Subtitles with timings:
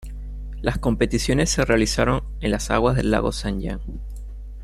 [0.63, 3.79] Las competiciones se realizaron en las aguas del lago Saint-Jean.